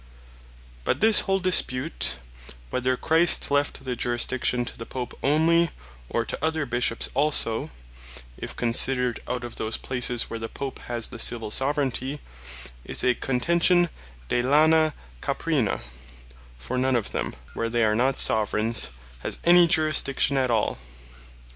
But 0.83 0.99
this 0.99 1.19
whole 1.21 1.39
Dispute, 1.39 2.17
whether 2.71 2.97
Christ 2.97 3.51
left 3.51 3.83
the 3.85 3.95
Jurisdiction 3.95 4.65
to 4.65 4.75
the 4.75 4.83
Pope 4.87 5.13
onely, 5.21 5.69
or 6.09 6.25
to 6.25 6.43
other 6.43 6.65
Bishops 6.65 7.07
also, 7.13 7.69
if 8.35 8.55
considered 8.55 9.19
out 9.27 9.43
of 9.43 9.57
these 9.57 9.77
places 9.77 10.23
where 10.27 10.39
the 10.39 10.49
Pope 10.49 10.79
has 10.87 11.09
the 11.09 11.19
Civill 11.19 11.51
Soveraignty, 11.51 12.17
is 12.83 13.03
a 13.03 13.13
contention 13.13 13.89
De 14.27 14.41
Lana 14.41 14.95
Caprina: 15.21 15.81
For 16.57 16.79
none 16.79 16.95
of 16.95 17.11
them 17.11 17.35
(where 17.53 17.69
they 17.69 17.83
are 17.85 17.93
not 17.93 18.19
Soveraigns) 18.19 18.89
has 19.19 19.37
any 19.43 19.67
Jurisdiction 19.67 20.35
at 20.35 20.49
all. 20.49 20.79